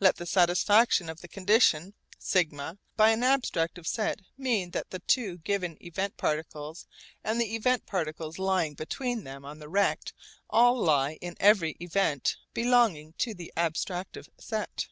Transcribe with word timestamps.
Let 0.00 0.16
the 0.16 0.24
satisfaction 0.24 1.10
of 1.10 1.20
the 1.20 1.28
condition 1.28 1.92
σ 2.18 2.44
by 2.96 3.10
an 3.10 3.20
abstractive 3.20 3.86
set 3.86 4.20
mean 4.38 4.70
that 4.70 4.88
the 4.88 5.00
two 5.00 5.36
given 5.40 5.76
event 5.84 6.16
particles 6.16 6.86
and 7.22 7.38
the 7.38 7.54
event 7.54 7.84
particles 7.84 8.38
lying 8.38 8.72
between 8.72 9.24
them 9.24 9.44
on 9.44 9.58
the 9.58 9.68
rect 9.68 10.14
all 10.48 10.78
lie 10.82 11.18
in 11.20 11.36
every 11.38 11.72
event 11.80 12.38
belonging 12.54 13.12
to 13.18 13.34
the 13.34 13.52
abstractive 13.54 14.30
set. 14.38 14.86